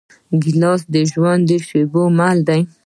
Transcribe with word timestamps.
ګیلاس 0.41 0.81
د 0.93 0.95
ژوند 1.11 1.41
د 1.49 1.51
شېبو 1.67 2.03
مل 2.17 2.37
دی. 2.47 2.61